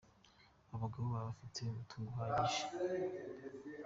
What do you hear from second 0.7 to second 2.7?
Aba bagabo baba bafite umutungo uhagije.